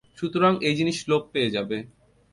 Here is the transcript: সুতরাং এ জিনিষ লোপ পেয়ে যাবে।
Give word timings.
সুতরাং 0.17 0.53
এ 0.61 0.71
জিনিষ 0.77 0.97
লোপ 1.09 1.23
পেয়ে 1.33 1.53
যাবে। 1.55 1.77